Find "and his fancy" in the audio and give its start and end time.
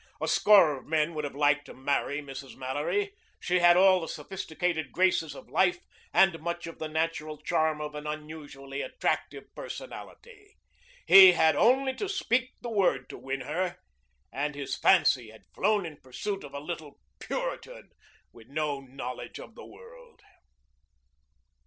14.33-15.29